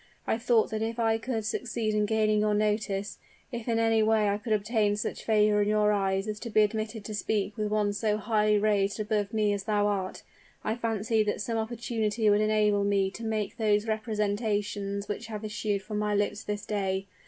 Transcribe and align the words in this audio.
I 0.25 0.39
thought 0.39 0.71
that 0.71 0.81
if 0.81 0.97
I 0.97 1.19
could 1.19 1.45
succeed 1.45 1.93
in 1.93 2.07
gaining 2.07 2.39
your 2.39 2.55
notice 2.55 3.19
if 3.51 3.67
in 3.67 3.77
any 3.77 4.01
way 4.01 4.29
I 4.29 4.39
could 4.39 4.51
obtain 4.51 4.95
such 4.95 5.23
favor 5.23 5.61
in 5.61 5.67
your 5.67 5.91
eyes 5.91 6.27
as 6.27 6.39
to 6.39 6.49
be 6.49 6.63
admitted 6.63 7.05
to 7.05 7.13
speak 7.13 7.55
with 7.55 7.67
one 7.69 7.93
so 7.93 8.17
highly 8.17 8.57
raised 8.57 8.99
above 8.99 9.31
me 9.31 9.53
as 9.53 9.65
thou 9.65 9.85
art, 9.85 10.23
I 10.63 10.73
fancied 10.75 11.27
that 11.27 11.39
some 11.39 11.59
opportunity 11.59 12.31
would 12.31 12.41
enable 12.41 12.83
me 12.83 13.11
to 13.11 13.23
make 13.23 13.57
those 13.57 13.85
representations 13.85 15.07
which 15.07 15.27
have 15.27 15.45
issued 15.45 15.83
from 15.83 15.99
my 15.99 16.15
lips 16.15 16.41
this 16.43 16.65
day. 16.65 17.05